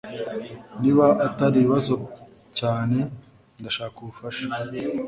Niba 0.81 1.05
atari 1.27 1.55
ibibazo 1.59 1.95
cyane 2.59 2.97
ndashaka 3.59 3.95
ubufasha 3.99 4.45